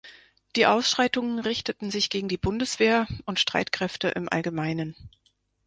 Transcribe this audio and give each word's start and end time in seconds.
Die 0.55 0.65
Ausschreitungen 0.65 1.37
richteten 1.37 1.91
sich 1.91 2.09
gegen 2.09 2.27
die 2.27 2.39
Bundeswehr 2.39 3.05
und 3.25 3.39
Streitkräfte 3.39 4.07
im 4.07 4.27
Allgemeinen. 4.29 4.95